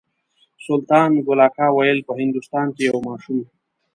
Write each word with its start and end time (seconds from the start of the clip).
سلطان 0.65 1.11
ګل 1.25 1.39
اکا 1.47 1.67
ویل 1.71 1.99
په 2.07 2.11
هندوستان 2.21 2.67
کې 2.75 2.81
یو 2.89 2.97
ماشوم. 3.07 3.39